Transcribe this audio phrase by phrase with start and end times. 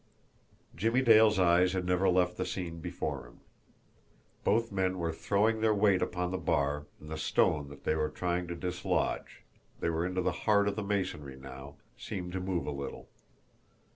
[0.75, 3.41] Jimmie Dale's eyes had never left the scene before him.
[4.43, 8.09] Both men were throwing their weight upon the bar, and the stone that they were
[8.09, 9.43] trying to dislodge
[9.79, 13.09] they were into the heart of the masonry now seemed to move a little.